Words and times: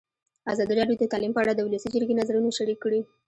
ازادي 0.53 0.73
راډیو 0.79 0.99
د 0.99 1.03
تعلیم 1.11 1.31
په 1.33 1.41
اړه 1.43 1.53
د 1.55 1.61
ولسي 1.67 1.89
جرګې 1.95 2.17
نظرونه 2.21 2.49
شریک 2.57 2.79
کړي. 2.83 2.99